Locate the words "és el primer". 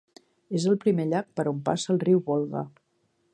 0.59-1.05